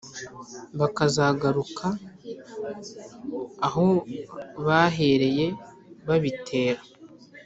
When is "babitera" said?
6.07-6.81